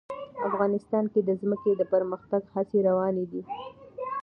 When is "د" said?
1.23-1.29, 1.77-1.81